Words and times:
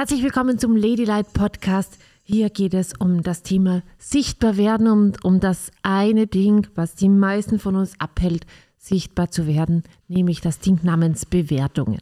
Herzlich 0.00 0.22
willkommen 0.22 0.58
zum 0.58 0.76
Ladylight 0.76 1.34
Podcast. 1.34 1.98
Hier 2.22 2.48
geht 2.48 2.72
es 2.72 2.94
um 2.98 3.22
das 3.22 3.42
Thema 3.42 3.82
sichtbar 3.98 4.56
werden 4.56 4.88
und 4.88 5.22
um 5.26 5.40
das 5.40 5.70
eine 5.82 6.26
Ding, 6.26 6.66
was 6.74 6.94
die 6.94 7.10
meisten 7.10 7.58
von 7.58 7.76
uns 7.76 8.00
abhält, 8.00 8.46
sichtbar 8.78 9.30
zu 9.30 9.46
werden, 9.46 9.82
nämlich 10.08 10.40
das 10.40 10.58
Ding 10.58 10.80
namens 10.84 11.26
Bewertungen. 11.26 12.00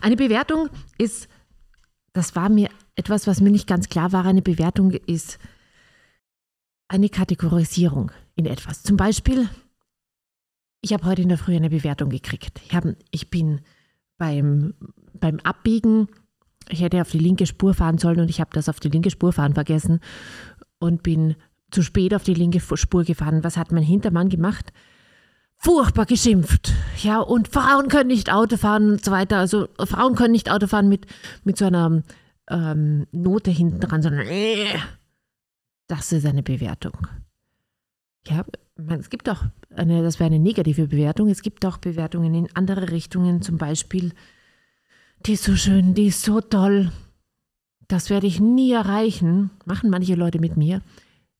Eine 0.00 0.16
Bewertung 0.16 0.70
ist, 0.98 1.28
das 2.14 2.34
war 2.34 2.48
mir 2.48 2.68
etwas, 2.96 3.28
was 3.28 3.40
mir 3.40 3.52
nicht 3.52 3.68
ganz 3.68 3.88
klar 3.88 4.10
war, 4.10 4.24
eine 4.24 4.42
Bewertung 4.42 4.90
ist 4.90 5.38
eine 6.88 7.10
Kategorisierung 7.10 8.10
in 8.34 8.46
etwas. 8.46 8.82
Zum 8.82 8.96
Beispiel, 8.96 9.48
ich 10.80 10.92
habe 10.92 11.04
heute 11.04 11.22
in 11.22 11.28
der 11.28 11.38
Früh 11.38 11.54
eine 11.54 11.70
Bewertung 11.70 12.10
gekriegt. 12.10 12.60
Ich, 12.66 12.74
hab, 12.74 12.86
ich 13.12 13.30
bin 13.30 13.60
beim, 14.18 14.74
beim 15.14 15.38
Abbiegen, 15.44 16.08
ich 16.70 16.80
hätte 16.80 17.00
auf 17.00 17.10
die 17.10 17.18
linke 17.18 17.46
Spur 17.46 17.74
fahren 17.74 17.98
sollen 17.98 18.20
und 18.20 18.30
ich 18.30 18.40
habe 18.40 18.50
das 18.52 18.68
auf 18.68 18.80
die 18.80 18.88
linke 18.88 19.10
Spur 19.10 19.32
fahren 19.32 19.54
vergessen 19.54 20.00
und 20.78 21.02
bin 21.02 21.36
zu 21.70 21.82
spät 21.82 22.14
auf 22.14 22.24
die 22.24 22.34
linke 22.34 22.60
Spur 22.60 23.04
gefahren. 23.04 23.44
Was 23.44 23.56
hat 23.56 23.72
mein 23.72 23.82
Hintermann 23.82 24.28
gemacht? 24.28 24.72
Furchtbar 25.56 26.06
geschimpft. 26.06 26.72
Ja, 27.02 27.20
und 27.20 27.48
Frauen 27.48 27.88
können 27.88 28.08
nicht 28.08 28.32
Auto 28.32 28.56
fahren 28.56 28.92
und 28.92 29.04
so 29.04 29.10
weiter. 29.10 29.38
Also 29.38 29.68
Frauen 29.78 30.14
können 30.14 30.32
nicht 30.32 30.50
Auto 30.50 30.66
fahren 30.66 30.88
mit, 30.88 31.06
mit 31.44 31.58
so 31.58 31.66
einer 31.66 32.02
ähm, 32.48 33.06
Note 33.12 33.50
hinten 33.50 33.80
dran, 33.80 34.02
sondern 34.02 34.26
äh, 34.26 34.64
das 35.86 36.12
ist 36.12 36.24
eine 36.24 36.42
Bewertung. 36.42 37.06
Ja, 38.26 38.44
es 38.88 39.10
gibt 39.10 39.28
auch 39.28 39.44
eine, 39.74 40.02
das 40.02 40.18
wäre 40.18 40.28
eine 40.28 40.38
negative 40.38 40.88
Bewertung. 40.88 41.28
Es 41.28 41.42
gibt 41.42 41.64
auch 41.66 41.78
Bewertungen 41.78 42.34
in 42.34 42.48
andere 42.54 42.90
Richtungen, 42.90 43.42
zum 43.42 43.58
Beispiel, 43.58 44.12
die 45.26 45.34
ist 45.34 45.44
so 45.44 45.56
schön, 45.56 45.94
die 45.94 46.06
ist 46.06 46.22
so 46.22 46.40
toll. 46.40 46.92
Das 47.88 48.10
werde 48.10 48.26
ich 48.26 48.40
nie 48.40 48.72
erreichen. 48.72 49.50
Machen 49.64 49.90
manche 49.90 50.14
Leute 50.14 50.38
mit 50.38 50.56
mir. 50.56 50.82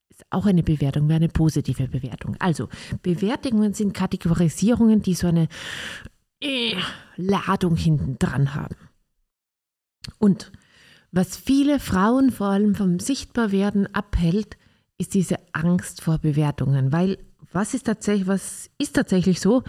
Ist 0.09 0.25
auch 0.31 0.47
eine 0.47 0.62
Bewertung, 0.62 1.09
wäre 1.09 1.17
eine 1.17 1.28
positive 1.28 1.89
Bewertung. 1.89 2.36
Also, 2.41 2.69
Bewertungen 3.03 3.73
sind 3.73 3.95
Kategorisierungen, 3.95 5.03
die 5.03 5.14
so 5.14 5.28
eine 5.28 5.48
äh, 6.41 6.75
Ladung 7.17 7.77
hinten 7.77 8.19
dran 8.19 8.55
haben. 8.55 8.77
Und 10.19 10.51
was 11.12 11.36
viele 11.36 11.81
Frauen 11.81 12.31
vor 12.31 12.48
allem 12.48 12.75
vom 12.75 12.98
Sichtbarwerden 12.98 13.92
abhält, 13.95 14.56
ist 14.98 15.14
diese 15.14 15.36
Angst 15.53 16.03
vor 16.03 16.19
Bewertungen, 16.19 16.92
weil 16.92 17.19
was 17.53 17.75
ist 17.75 17.86
tatsächlich, 17.86 18.27
was 18.28 18.70
ist 18.78 18.95
tatsächlich 18.95 19.41
so? 19.41 19.64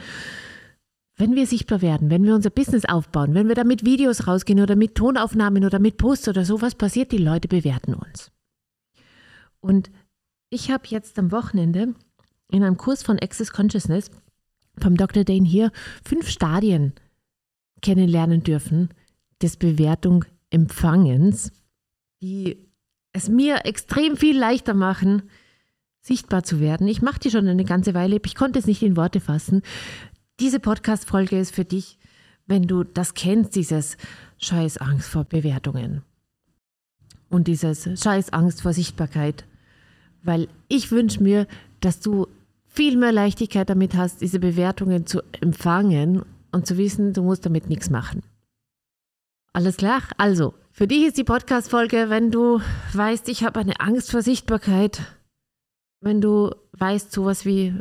Wenn 1.21 1.35
wir 1.35 1.45
sichtbar 1.45 1.83
werden, 1.83 2.09
wenn 2.09 2.23
wir 2.23 2.33
unser 2.33 2.49
Business 2.49 2.83
aufbauen, 2.83 3.35
wenn 3.35 3.47
wir 3.47 3.53
da 3.53 3.63
mit 3.63 3.85
Videos 3.85 4.25
rausgehen 4.25 4.59
oder 4.59 4.75
mit 4.75 4.95
Tonaufnahmen 4.95 5.63
oder 5.65 5.77
mit 5.77 5.97
Posts 5.97 6.29
oder 6.29 6.45
so, 6.45 6.63
was 6.63 6.73
passiert? 6.73 7.11
Die 7.11 7.19
Leute 7.19 7.47
bewerten 7.47 7.93
uns. 7.93 8.31
Und 9.59 9.91
ich 10.49 10.71
habe 10.71 10.87
jetzt 10.87 11.19
am 11.19 11.31
Wochenende 11.31 11.93
in 12.51 12.63
einem 12.63 12.75
Kurs 12.75 13.03
von 13.03 13.19
Access 13.19 13.53
Consciousness 13.53 14.09
vom 14.79 14.97
Dr. 14.97 15.23
Dane 15.23 15.45
hier 15.45 15.71
fünf 16.03 16.27
Stadien 16.27 16.93
kennenlernen 17.83 18.41
dürfen 18.41 18.89
des 19.43 19.57
Bewertung 19.57 20.25
Empfangens, 20.49 21.51
die 22.23 22.65
es 23.13 23.29
mir 23.29 23.65
extrem 23.65 24.17
viel 24.17 24.39
leichter 24.39 24.73
machen, 24.73 25.29
sichtbar 25.99 26.41
zu 26.41 26.59
werden. 26.59 26.87
Ich 26.87 27.03
mache 27.03 27.19
die 27.19 27.29
schon 27.29 27.47
eine 27.47 27.63
ganze 27.63 27.93
Weile, 27.93 28.19
ich 28.25 28.33
konnte 28.33 28.57
es 28.57 28.65
nicht 28.65 28.81
in 28.81 28.97
Worte 28.97 29.19
fassen. 29.19 29.61
Diese 30.39 30.59
Podcast-Folge 30.59 31.39
ist 31.39 31.53
für 31.53 31.65
dich, 31.65 31.97
wenn 32.47 32.63
du 32.63 32.83
das 32.83 33.13
kennst, 33.13 33.55
dieses 33.55 33.97
Scheiß 34.39 34.77
Angst 34.77 35.09
vor 35.09 35.23
Bewertungen 35.23 36.03
und 37.29 37.47
dieses 37.47 37.87
Scheiß 38.01 38.33
Angst 38.33 38.61
vor 38.61 38.73
Sichtbarkeit. 38.73 39.45
Weil 40.23 40.47
ich 40.67 40.91
wünsche 40.91 41.23
mir, 41.23 41.47
dass 41.79 41.99
du 41.99 42.27
viel 42.65 42.97
mehr 42.97 43.11
Leichtigkeit 43.11 43.69
damit 43.69 43.95
hast, 43.95 44.21
diese 44.21 44.39
Bewertungen 44.39 45.05
zu 45.05 45.21
empfangen 45.39 46.23
und 46.51 46.67
zu 46.67 46.77
wissen, 46.77 47.13
du 47.13 47.23
musst 47.23 47.45
damit 47.45 47.69
nichts 47.69 47.89
machen. 47.89 48.23
Alles 49.53 49.77
klar? 49.77 50.01
Also, 50.17 50.53
für 50.71 50.87
dich 50.87 51.05
ist 51.05 51.17
die 51.17 51.23
Podcast-Folge, 51.25 52.09
wenn 52.09 52.31
du 52.31 52.61
weißt, 52.93 53.27
ich 53.29 53.43
habe 53.43 53.59
eine 53.59 53.79
Angst 53.79 54.11
vor 54.11 54.21
Sichtbarkeit, 54.21 55.01
wenn 55.99 56.21
du 56.21 56.55
weißt, 56.73 57.11
sowas 57.11 57.45
wie 57.45 57.73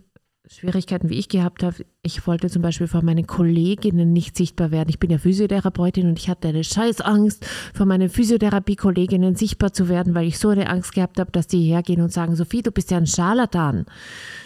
Schwierigkeiten, 0.52 1.08
wie 1.10 1.18
ich 1.18 1.28
gehabt 1.28 1.62
habe. 1.62 1.86
Ich 2.02 2.26
wollte 2.26 2.50
zum 2.50 2.60
Beispiel 2.60 2.88
vor 2.88 3.02
meinen 3.02 3.26
Kolleginnen 3.26 4.12
nicht 4.12 4.36
sichtbar 4.36 4.72
werden. 4.72 4.88
Ich 4.88 4.98
bin 4.98 5.10
ja 5.10 5.18
Physiotherapeutin 5.18 6.08
und 6.08 6.18
ich 6.18 6.28
hatte 6.28 6.48
eine 6.48 6.64
Scheißangst, 6.64 7.44
vor 7.72 7.86
meinen 7.86 8.08
Physiotherapie-Kolleginnen 8.08 9.36
sichtbar 9.36 9.72
zu 9.72 9.88
werden, 9.88 10.14
weil 10.14 10.26
ich 10.26 10.38
so 10.38 10.48
eine 10.48 10.68
Angst 10.68 10.92
gehabt 10.92 11.20
habe, 11.20 11.30
dass 11.30 11.46
die 11.46 11.62
hergehen 11.62 12.00
und 12.00 12.12
sagen, 12.12 12.34
Sophie, 12.34 12.62
du 12.62 12.72
bist 12.72 12.90
ja 12.90 12.96
ein 12.96 13.06
Scharlatan. 13.06 13.86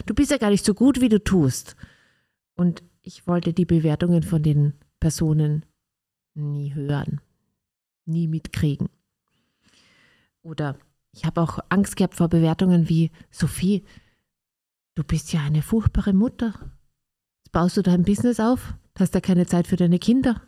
Du 0.05 0.13
bist 0.13 0.29
ja 0.29 0.37
gar 0.37 0.51
nicht 0.51 0.63
so 0.63 0.75
gut, 0.75 1.01
wie 1.01 1.09
du 1.09 1.23
tust. 1.23 1.75
Und 2.53 2.83
ich 3.01 3.25
wollte 3.25 3.53
die 3.53 3.65
Bewertungen 3.65 4.21
von 4.21 4.43
den 4.43 4.73
Personen 4.99 5.65
nie 6.35 6.75
hören, 6.75 7.19
nie 8.05 8.27
mitkriegen. 8.27 8.89
Oder 10.43 10.77
ich 11.11 11.25
habe 11.25 11.41
auch 11.41 11.59
Angst 11.69 11.95
gehabt 11.97 12.13
vor 12.13 12.27
Bewertungen 12.27 12.89
wie 12.89 13.09
Sophie, 13.31 13.83
du 14.95 15.03
bist 15.03 15.31
ja 15.33 15.41
eine 15.41 15.61
furchtbare 15.61 16.13
Mutter. 16.13 16.53
Jetzt 17.43 17.51
baust 17.51 17.77
du 17.77 17.83
dein 17.83 18.03
Business 18.03 18.39
auf, 18.39 18.73
hast 18.97 19.13
da 19.13 19.21
keine 19.21 19.45
Zeit 19.45 19.67
für 19.67 19.75
deine 19.75 19.99
Kinder. 19.99 20.41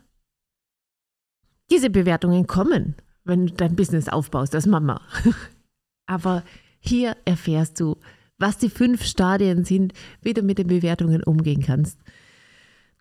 Diese 1.70 1.90
Bewertungen 1.90 2.46
kommen, 2.46 2.96
wenn 3.24 3.46
du 3.46 3.52
dein 3.52 3.76
Business 3.76 4.08
aufbaust 4.08 4.54
als 4.54 4.66
Mama. 4.66 5.02
Aber 6.06 6.42
hier 6.80 7.16
erfährst 7.24 7.78
du, 7.80 7.96
was 8.38 8.56
die 8.56 8.70
fünf 8.70 9.04
Stadien 9.04 9.64
sind, 9.64 9.92
wie 10.22 10.32
du 10.32 10.42
mit 10.42 10.58
den 10.58 10.68
Bewertungen 10.68 11.22
umgehen 11.22 11.62
kannst. 11.62 12.00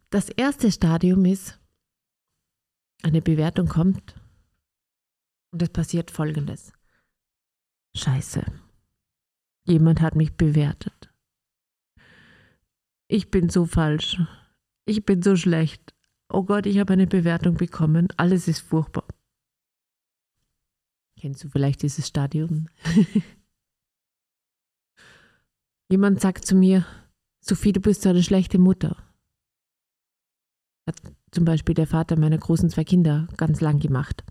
Das 0.09 0.29
erste 0.29 0.71
Stadium 0.71 1.23
ist, 1.25 1.59
eine 3.03 3.21
Bewertung 3.21 3.67
kommt 3.67 4.15
und 5.51 5.61
es 5.61 5.69
passiert 5.69 6.11
Folgendes. 6.11 6.73
Scheiße. 7.95 8.43
Jemand 9.65 10.01
hat 10.01 10.15
mich 10.15 10.35
bewertet. 10.35 10.96
Ich 13.07 13.31
bin 13.31 13.49
so 13.49 13.65
falsch. 13.65 14.21
Ich 14.85 15.05
bin 15.05 15.21
so 15.21 15.35
schlecht. 15.35 15.93
Oh 16.29 16.43
Gott, 16.43 16.65
ich 16.65 16.79
habe 16.79 16.93
eine 16.93 17.07
Bewertung 17.07 17.55
bekommen. 17.55 18.09
Alles 18.17 18.47
ist 18.47 18.59
furchtbar. 18.59 19.05
Kennst 21.19 21.43
du 21.43 21.49
vielleicht 21.49 21.81
dieses 21.83 22.07
Stadium? 22.07 22.67
Jemand 25.89 26.19
sagt 26.19 26.45
zu 26.45 26.55
mir, 26.55 26.85
Sophie, 27.39 27.71
du 27.71 27.79
bist 27.79 28.01
so 28.01 28.09
eine 28.09 28.21
schlechte 28.23 28.59
Mutter. 28.59 28.97
Hat 30.85 31.01
zum 31.31 31.45
Beispiel 31.45 31.75
der 31.75 31.87
Vater 31.87 32.19
meiner 32.19 32.37
großen 32.37 32.69
zwei 32.69 32.83
Kinder 32.83 33.27
ganz 33.37 33.61
lang 33.61 33.79
gemacht. 33.79 34.25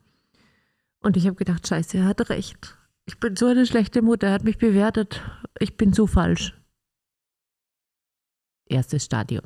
Und 1.00 1.16
ich 1.16 1.26
habe 1.26 1.36
gedacht, 1.36 1.66
scheiße, 1.66 1.98
er 1.98 2.04
hat 2.04 2.28
recht. 2.28 2.76
Ich 3.06 3.18
bin 3.20 3.36
so 3.36 3.46
eine 3.46 3.64
schlechte 3.66 4.02
Mutter, 4.02 4.28
er 4.28 4.34
hat 4.34 4.44
mich 4.44 4.58
bewertet. 4.58 5.22
Ich 5.58 5.76
bin 5.76 5.92
so 5.92 6.06
falsch. 6.06 6.54
Erstes 8.66 9.04
Stadium. 9.04 9.44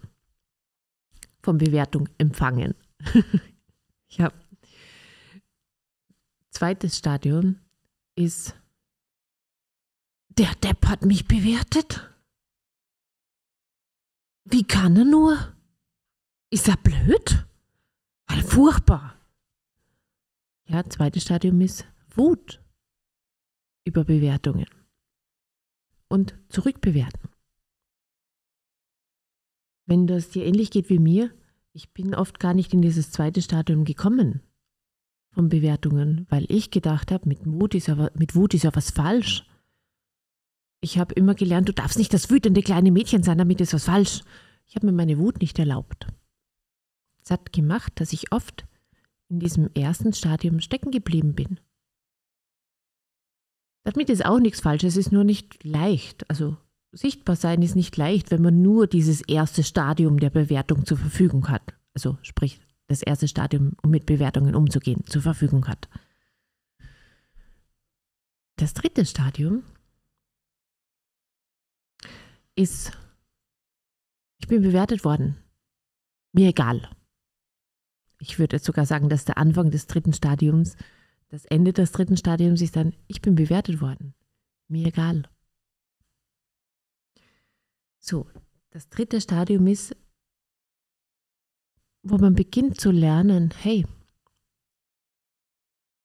Von 1.43 1.59
Bewertung 1.59 2.09
empfangen. 2.19 2.75
ja. 4.09 4.33
Zweites 6.51 6.99
Stadium 6.99 7.59
ist, 8.17 8.55
der 10.29 10.55
Depp 10.57 10.87
hat 10.87 11.05
mich 11.05 11.27
bewertet. 11.27 12.07
Wie 14.45 14.65
kann 14.65 14.97
er 14.97 15.05
nur? 15.05 15.55
Ist 16.51 16.69
er 16.69 16.77
blöd? 16.77 17.47
Weil 18.27 18.43
furchtbar. 18.43 19.17
Ja, 20.67 20.85
zweites 20.89 21.23
Stadium 21.23 21.61
ist 21.61 21.87
Wut 22.15 22.61
über 23.85 24.05
Bewertungen 24.05 24.69
und 26.09 26.35
zurückbewerten. 26.49 27.30
Wenn 29.91 30.07
das 30.07 30.31
dir 30.31 30.47
ähnlich 30.47 30.71
geht 30.71 30.89
wie 30.89 31.01
mir, 31.01 31.33
ich 31.73 31.93
bin 31.93 32.15
oft 32.15 32.39
gar 32.39 32.55
nicht 32.55 32.73
in 32.73 32.81
dieses 32.81 33.11
zweite 33.11 33.43
Stadium 33.43 33.85
gekommen 33.85 34.41
von 35.33 35.49
Bewertungen, 35.49 36.29
weil 36.31 36.47
ich 36.49 36.71
gedacht 36.71 37.11
habe, 37.11 37.29
mit, 37.29 37.41
Wut 37.45 37.75
ist 37.75 37.89
ja, 37.89 38.09
mit 38.15 38.37
Wut 38.37 38.55
ist 38.55 38.63
ja 38.63 38.71
was 38.73 38.93
falsch. 38.93 39.45
Ich 40.81 40.97
habe 40.97 41.15
immer 41.15 41.35
gelernt, 41.35 41.69
du 41.69 41.73
darfst 41.73 41.99
nicht 41.99 42.15
das 42.15 42.31
wütende 42.31 42.63
kleine 42.63 42.93
Mädchen 42.93 43.25
sein, 43.25 43.39
damit 43.39 43.61
ist 43.61 43.75
was 43.75 43.87
falsch. 43.87 44.23
Ich 44.69 44.77
habe 44.77 44.87
mir 44.87 44.93
meine 44.93 45.19
Wut 45.19 45.41
nicht 45.41 45.59
erlaubt. 45.59 46.07
Es 47.25 47.33
hat 47.33 47.53
gemacht, 47.53 47.95
dass 47.97 48.13
ich 48.13 48.31
oft 48.31 48.67
in 49.29 49.41
diesem 49.41 49.71
ersten 49.75 50.13
Stadium 50.13 50.61
stecken 50.61 50.93
geblieben 50.93 51.35
bin. 51.35 51.59
Damit 53.83 54.09
ist 54.09 54.25
auch 54.25 54.39
nichts 54.39 54.61
falsch, 54.61 54.85
es 54.85 54.97
ist 54.97 55.11
nur 55.11 55.25
nicht 55.25 55.65
leicht. 55.65 56.31
Also 56.31 56.57
sichtbar 56.93 57.37
sein 57.37 57.63
ist 57.63 57.77
nicht 57.77 57.97
leicht, 57.97 58.31
wenn 58.31 58.43
man 58.43 58.63
nur 58.63 58.87
dieses 58.87 59.21
erste 59.23 59.63
Stadium 59.63 60.19
der 60.19 60.31
Bewertung 60.31 60.85
zur 60.87 60.97
Verfügung 60.97 61.49
hat. 61.49 61.75
Also 61.95 62.19
sprich 62.23 62.61
das 62.87 63.03
erste 63.03 63.29
Stadium, 63.29 63.73
um 63.83 63.91
mit 63.91 64.07
Bewertungen 64.07 64.55
umzugehen, 64.55 65.05
zur 65.07 65.23
Verfügung 65.23 65.69
hat. 65.69 65.89
Das 68.57 68.75
dritte 68.75 69.07
Stadium 69.07 69.63
ist, 72.57 72.93
ich 74.39 74.49
bin 74.49 74.63
bewertet 74.63 75.05
worden. 75.05 75.37
Mir 76.33 76.49
egal. 76.49 76.91
Ich 78.19 78.39
würde 78.39 78.59
sogar 78.59 78.85
sagen, 78.85 79.09
dass 79.09 79.25
der 79.25 79.39
Anfang 79.39 79.71
des 79.71 79.87
dritten 79.87 80.13
Stadiums, 80.13 80.77
das 81.29 81.45
Ende 81.47 81.73
des 81.73 81.93
dritten 81.93 82.17
Stadiums 82.17 82.61
ist 82.61 82.77
dann, 82.77 82.95
ich 83.07 83.23
bin 83.23 83.35
bewertet 83.35 83.81
worden. 83.81 84.15
Mir 84.69 84.89
egal. 84.89 85.29
So, 88.01 88.27
das 88.71 88.89
dritte 88.89 89.21
Stadium 89.21 89.67
ist, 89.67 89.95
wo 92.03 92.17
man 92.17 92.35
beginnt 92.35 92.81
zu 92.81 92.91
lernen, 92.91 93.51
hey, 93.51 93.87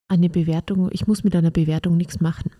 eine 0.07 0.30
Bewertung, 0.30 0.89
ich 0.92 1.07
muss 1.07 1.24
mit 1.24 1.36
einer 1.36 1.51
Bewertung 1.51 1.97
nichts 1.97 2.19
machen. 2.19 2.51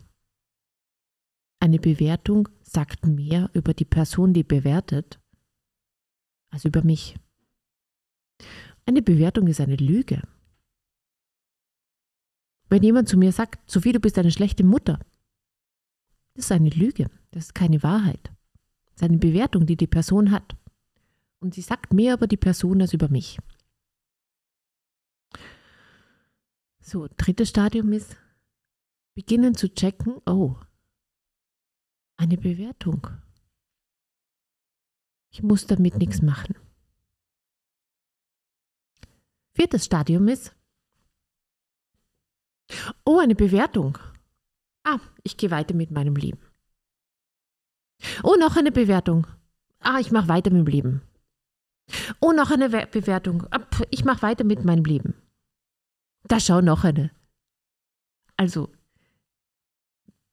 Eine 1.60 1.80
Bewertung 1.80 2.48
sagt 2.62 3.06
mehr 3.06 3.50
über 3.54 3.74
die 3.74 3.86
Person, 3.86 4.34
die 4.34 4.44
bewertet, 4.44 5.20
als 6.52 6.66
über 6.66 6.84
mich. 6.84 7.18
Eine 8.86 9.02
Bewertung 9.02 9.48
ist 9.48 9.60
eine 9.60 9.76
Lüge. 9.76 10.22
Wenn 12.70 12.84
jemand 12.84 13.10
zu 13.10 13.18
mir 13.18 13.32
sagt, 13.32 13.70
Sophie, 13.70 13.92
du 13.92 14.00
bist 14.00 14.18
eine 14.18 14.32
schlechte 14.32 14.64
Mutter, 14.64 15.00
das 16.34 16.46
ist 16.46 16.52
eine 16.52 16.70
Lüge, 16.70 17.10
das 17.32 17.46
ist 17.46 17.56
keine 17.56 17.84
Wahrheit. 17.84 18.35
Das 18.96 19.02
ist 19.02 19.10
eine 19.10 19.18
Bewertung, 19.18 19.66
die 19.66 19.76
die 19.76 19.88
Person 19.88 20.32
hat. 20.32 20.56
Und 21.40 21.54
sie 21.54 21.62
sagt 21.62 21.94
mehr 21.94 22.14
über 22.14 22.28
die 22.28 22.38
Person 22.38 22.82
als 22.82 22.94
über 22.94 23.10
mich. 23.10 23.38
So, 26.80 27.08
drittes 27.18 27.50
Stadium 27.50 27.92
ist, 27.92 28.16
beginnen 29.14 29.56
zu 29.56 29.74
checken, 29.74 30.22
oh, 30.26 30.56
eine 32.16 32.38
Bewertung. 32.38 33.08
Ich 35.30 35.44
muss 35.44 35.68
damit 35.68 35.98
nichts 35.98 36.22
machen. 36.22 36.56
Viertes 39.52 39.86
Stadium 39.86 40.28
ist, 40.30 40.56
oh, 43.04 43.20
eine 43.20 43.36
Bewertung. 43.36 43.98
Ah, 44.84 45.00
ich 45.24 45.36
gehe 45.36 45.52
weiter 45.52 45.74
mit 45.74 45.92
meinem 45.92 46.16
Leben. 46.16 46.40
Oh, 48.24 48.36
noch 48.40 48.56
eine 48.56 48.72
Bewertung. 48.72 49.28
Ah, 49.80 50.00
ich 50.00 50.12
mache 50.12 50.28
weiter 50.28 50.52
mit 50.52 50.68
dem 50.68 50.72
Leben. 50.72 51.02
Oh, 52.20 52.32
noch 52.32 52.52
eine 52.52 52.70
Bewertung. 52.70 53.48
Ich 53.92 54.04
mache 54.06 54.22
weiter 54.24 54.44
mit 54.44 54.66
meinem 54.66 54.84
Leben. 54.84 55.14
Da 56.24 56.40
schau 56.40 56.62
noch 56.62 56.84
eine. 56.84 57.12
Also, 58.38 58.72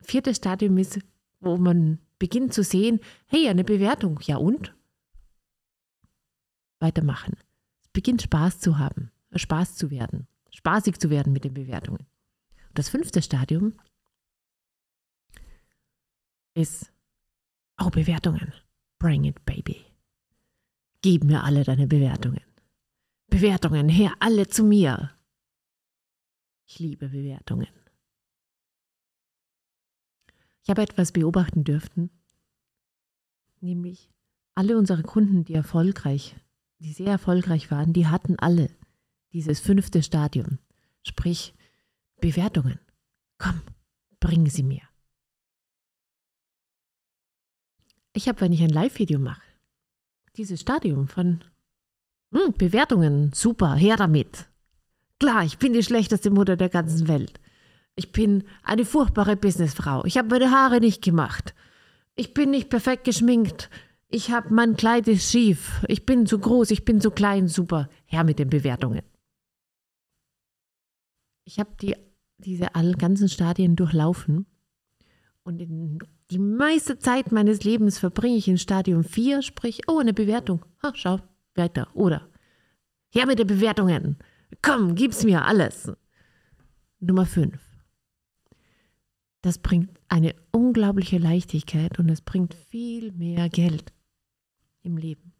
viertes 0.01 0.39
Stadium 0.39 0.79
ist, 0.79 0.99
wo 1.41 1.57
man 1.57 1.99
beginnt 2.19 2.55
zu 2.55 2.63
sehen, 2.63 3.01
hey, 3.27 3.49
eine 3.49 3.65
Bewertung. 3.65 4.21
Ja 4.23 4.37
und? 4.37 4.75
Weitermachen. 6.81 7.37
Es 7.83 7.89
beginnt 7.89 8.23
Spaß 8.23 8.61
zu 8.61 8.79
haben, 8.79 9.11
Spaß 9.35 9.77
zu 9.77 9.91
werden, 9.91 10.27
spaßig 10.51 10.99
zu 10.99 11.11
werden 11.11 11.33
mit 11.33 11.45
den 11.45 11.55
Bewertungen. 11.55 12.07
Und 12.69 12.79
das 12.79 12.89
fünfte 12.89 13.23
Stadium 13.23 13.79
ist, 16.55 16.92
oh, 17.87 17.91
Bewertungen. 17.91 18.53
Bring 18.99 19.25
it, 19.25 19.45
baby. 19.45 19.85
Gib 21.03 21.25
mir 21.25 21.43
alle 21.43 21.65
deine 21.65 21.87
Bewertungen. 21.87 22.43
Bewertungen, 23.29 23.89
her, 23.89 24.15
alle 24.21 24.47
zu 24.47 24.63
mir. 24.63 25.11
Ich 26.67 26.79
liebe 26.79 27.09
Bewertungen. 27.09 27.69
Ich 30.63 30.71
habe 30.71 30.83
etwas 30.83 31.11
beobachten 31.13 31.65
dürfen, 31.65 32.11
nämlich 33.61 34.11
alle 34.55 34.79
unsere 34.79 35.03
Kunden, 35.03 35.45
die 35.45 35.55
erfolgreich, 35.55 36.37
die 36.79 36.93
sehr 36.93 37.09
erfolgreich 37.09 37.71
waren, 37.71 37.93
die 37.93 38.07
hatten 38.07 38.39
alle 38.39 38.71
dieses 39.33 39.61
fünfte 39.61 40.03
Stadium, 40.03 40.59
sprich 41.03 41.55
Bewertungen. 42.21 42.79
Komm, 43.39 43.61
bring 44.21 44.49
sie 44.49 44.63
mir. 44.63 44.83
Ich 48.15 48.29
habe, 48.29 48.41
wenn 48.43 48.53
ich 48.53 48.63
ein 48.63 48.69
Live-Video 48.69 49.19
mache, 49.19 49.43
dieses 50.37 50.61
Stadium 50.61 51.09
von 51.09 51.43
hm, 52.33 52.53
Bewertungen, 52.57 53.33
super, 53.35 53.75
her 53.75 53.97
damit. 53.97 54.49
Klar, 55.19 55.45
ich 55.45 55.59
bin 55.59 55.73
die 55.73 55.83
schlechteste 55.83 56.31
Mutter 56.31 56.57
der 56.57 56.69
ganzen 56.69 57.09
Welt. 57.09 57.41
Ich 57.95 58.13
bin 58.13 58.45
eine 58.63 58.85
furchtbare 58.85 59.37
Businessfrau. 59.37 60.05
Ich 60.05 60.19
habe 60.19 60.29
meine 60.29 60.51
Haare 60.51 60.81
nicht 60.81 61.03
gemacht. 61.03 61.55
Ich 62.15 62.35
bin 62.35 62.51
nicht 62.51 62.71
perfekt 62.71 63.05
geschminkt. 63.05 63.71
Ich 64.09 64.31
habe 64.31 64.53
mein 64.53 64.77
Kleid 64.77 65.09
ist 65.09 65.31
schief. 65.31 65.83
Ich 65.89 66.05
bin 66.05 66.27
zu 66.27 66.39
groß, 66.39 66.71
ich 66.71 66.85
bin 66.85 67.01
zu 67.01 67.11
klein, 67.11 67.49
super. 67.49 67.89
Her 68.05 68.25
mit 68.25 68.39
den 68.39 68.51
Bewertungen. 68.51 69.03
Ich 71.45 71.59
habe 71.59 71.71
die, 71.81 71.97
diese 72.39 72.75
all 72.75 72.95
ganzen 72.95 73.29
Stadien 73.29 73.77
durchlaufen 73.77 74.47
und 75.45 75.61
in 75.61 75.99
die 76.31 76.39
meiste 76.39 76.99
Zeit 76.99 77.33
meines 77.33 77.65
Lebens 77.65 77.99
verbringe 77.99 78.37
ich 78.37 78.49
in 78.49 78.59
Stadium 78.59 79.05
4, 79.05 79.43
sprich, 79.43 79.83
oh, 79.89 79.99
eine 79.99 80.15
Bewertung. 80.15 80.65
Ha, 80.83 80.93
schau, 80.95 81.21
weiter. 81.55 81.89
Oder, 81.95 82.29
her 83.11 83.27
mit 83.27 83.39
den 83.39 83.47
Bewertungen. 83.47 84.19
Komm, 84.63 84.95
gib's 84.95 85.25
mir 85.25 85.45
alles. 85.45 85.91
Nummer 87.01 87.27
5. 87.27 87.61
Das 89.41 89.59
bringt 89.59 89.91
eine 90.09 90.37
unglaubliche 90.53 91.19
Leichtigkeit 91.19 91.99
und 91.99 92.09
es 92.09 92.21
bringt 92.21 92.55
viel 92.55 93.11
mehr 93.13 93.49
Geld 93.49 93.93
im 94.83 94.97
Leben. 94.97 95.33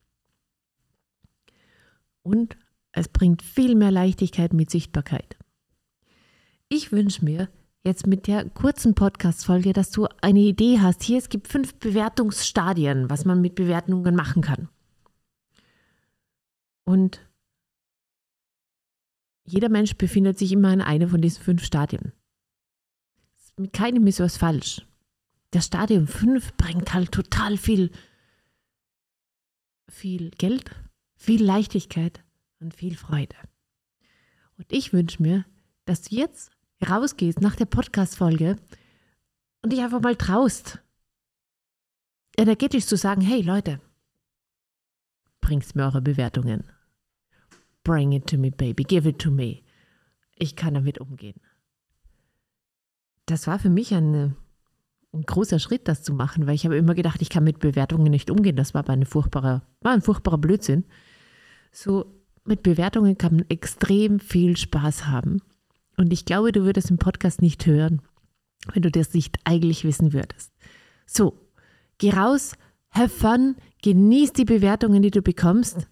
Und 2.23 2.57
es 2.91 3.09
bringt 3.09 3.43
viel 3.43 3.77
mehr 3.77 3.93
Leichtigkeit 3.93 4.53
mit 4.53 4.71
Sichtbarkeit. 4.71 5.37
Ich 6.69 6.91
wünsche 6.91 7.25
mir, 7.25 7.49
jetzt 7.85 8.07
mit 8.07 8.27
der 8.27 8.49
kurzen 8.49 8.95
Podcast-Folge, 8.95 9.73
dass 9.73 9.91
du 9.91 10.07
eine 10.21 10.41
Idee 10.41 10.81
hast. 10.81 11.03
Hier, 11.03 11.19
es 11.19 11.29
gibt 11.29 11.49
fünf 11.49 11.75
Bewertungsstadien, 11.75 13.11
was 13.11 13.25
man 13.25 13.41
mit 13.41 13.55
Bewertungen 13.55 14.15
machen 14.15 14.43
kann. 14.43 14.69
Und 16.85 17.21
jeder 19.45 19.69
Mensch 19.69 19.97
befindet 19.97 20.39
sich 20.39 20.53
immer 20.53 20.73
in 20.73 20.81
einem 20.81 21.09
von 21.09 21.21
diesen 21.21 21.43
fünf 21.43 21.65
Stadien. 21.65 22.13
Mit 23.57 23.73
keinem 23.73 24.07
ist 24.07 24.21
was 24.21 24.37
falsch. 24.37 24.87
Das 25.51 25.67
Stadium 25.67 26.07
5 26.07 26.57
bringt 26.57 26.95
halt 26.95 27.13
total 27.13 27.59
viel, 27.59 27.91
viel 29.87 30.31
Geld, 30.31 30.71
viel 31.17 31.45
Leichtigkeit 31.45 32.25
und 32.61 32.75
viel 32.75 32.97
Freude. 32.97 33.37
Und 34.57 34.73
ich 34.73 34.95
wünsche 34.95 35.21
mir, 35.21 35.45
dass 35.85 36.03
du 36.03 36.17
jetzt 36.17 36.51
rausgehst 36.89 37.41
nach 37.41 37.57
der 37.57 37.67
Podcast-Folge 37.67 38.57
und 39.63 39.73
dich 39.73 39.81
einfach 39.81 40.01
mal 40.01 40.17
traust, 40.17 40.81
energetisch 42.37 42.87
zu 42.87 42.97
sagen, 42.97 43.21
hey 43.21 43.43
Leute, 43.43 43.81
bringt 45.41 45.75
mir 45.75 45.85
eure 45.85 46.03
Bewertungen. 46.03 46.65
Bring 47.85 48.13
it 48.13 48.27
to 48.29 48.39
me, 48.39 48.51
baby, 48.51 48.85
give 48.85 49.09
it 49.09 49.19
to 49.19 49.31
me. 49.31 49.63
Ich 50.37 50.57
kann 50.57 50.75
damit 50.75 50.99
umgehen. 50.99 51.41
Das 53.27 53.47
war 53.47 53.59
für 53.59 53.71
mich 53.71 53.95
ein, 53.95 54.37
ein 55.13 55.23
großer 55.23 55.59
Schritt, 55.59 55.89
das 55.89 56.03
zu 56.03 56.13
machen, 56.15 56.47
weil 56.47 56.55
ich 56.55 56.65
habe 56.65 56.77
immer 56.77 56.95
gedacht, 56.95 57.23
ich 57.23 57.29
kann 57.29 57.45
mit 57.45 57.59
Bewertungen 57.59 58.11
nicht 58.11 58.31
umgehen. 58.31 58.57
Das 58.57 58.75
war 58.75 58.81
aber 58.81 58.93
eine 58.93 59.07
furchtbare, 59.07 59.63
war 59.81 59.93
ein 59.93 60.03
furchtbarer 60.03 60.39
Blödsinn. 60.39 60.85
So, 61.71 62.23
mit 62.45 62.63
Bewertungen 62.63 63.19
kann 63.19 63.37
man 63.37 63.45
extrem 63.49 64.21
viel 64.21 64.57
Spaß 64.57 65.07
haben. 65.07 65.43
Und 65.97 66.13
ich 66.13 66.25
glaube, 66.25 66.53
du 66.53 66.65
würdest 66.65 66.91
den 66.91 66.99
Podcast 66.99 67.43
nicht 67.43 67.67
hören, 67.67 68.03
wenn 68.73 68.83
du 68.83 68.91
das 68.91 69.15
nicht 69.15 69.39
eigentlich 69.45 69.85
wissen 69.85 70.13
würdest. 70.13 70.53
So, 71.07 71.39
geh 71.99 72.11
raus, 72.11 72.57
have 72.91 73.09
fun, 73.09 73.57
genieß 73.83 74.33
die 74.33 74.45
Bewertungen, 74.45 75.03
die 75.03 75.11
du 75.11 75.23
bekommst. 75.23 75.89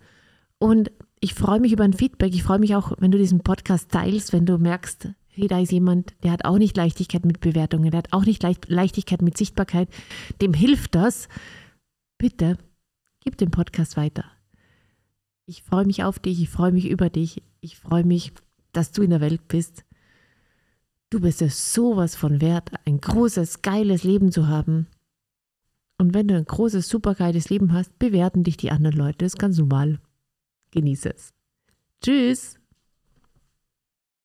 Und 0.59 0.91
ich 1.21 1.35
freue 1.35 1.61
mich 1.61 1.73
über 1.73 1.85
ein 1.85 1.93
Feedback. 1.93 2.35
Ich 2.35 2.43
freue 2.43 2.59
mich 2.59 2.75
auch, 2.75 2.93
wenn 2.99 3.11
du 3.11 3.19
diesen 3.19 3.41
Podcast 3.41 3.91
teilst, 3.91 4.33
wenn 4.33 4.47
du 4.47 4.59
merkst, 4.59 5.11
hey, 5.29 5.49
da 5.49 5.61
ist 5.61 5.73
jemand, 5.73 6.15
der 6.23 6.33
hat 6.33 6.45
auch 6.45 6.59
nicht 6.59 6.77
Leichtigkeit 6.77 7.25
mit 7.25 7.41
Bewertungen, 7.41 7.91
der 7.91 7.99
hat 7.99 8.13
auch 8.13 8.25
nicht 8.25 8.43
Leichtigkeit 8.69 9.23
mit 9.23 9.37
Sichtbarkeit. 9.37 9.89
Dem 10.41 10.55
hilft 10.55 10.95
das. 10.95 11.29
Bitte, 12.19 12.59
gib 13.23 13.37
den 13.39 13.51
Podcast 13.51 13.97
weiter. 13.97 14.25
Ich 15.47 15.63
freue 15.63 15.85
mich 15.85 16.05
auf 16.05 16.19
dich, 16.19 16.41
ich 16.41 16.49
freue 16.49 16.73
mich 16.73 16.89
über 16.89 17.11
dich, 17.11 17.43
ich 17.61 17.77
freue 17.77 18.05
mich, 18.05 18.33
dass 18.73 18.93
du 18.93 19.03
in 19.03 19.11
der 19.11 19.21
Welt 19.21 19.49
bist. 19.49 19.85
Du 21.11 21.19
bist 21.19 21.43
es 21.43 21.75
sowas 21.75 22.15
von 22.15 22.41
wert, 22.41 22.71
ein 22.87 23.01
großes, 23.01 23.63
geiles 23.63 24.05
Leben 24.05 24.31
zu 24.31 24.47
haben. 24.47 24.87
Und 25.99 26.15
wenn 26.15 26.29
du 26.29 26.37
ein 26.37 26.45
großes, 26.45 26.89
supergeiles 26.89 27.51
Leben 27.51 27.73
hast, 27.73 27.99
bewerten 27.99 28.45
dich 28.45 28.57
die 28.57 28.71
anderen 28.71 28.97
Leute. 28.97 29.19
Das 29.19 29.35
ist 29.35 29.39
ganz 29.39 29.59
normal. 29.59 29.99
Genieße 30.71 31.13
es. 31.13 31.35
Tschüss. 32.01 32.60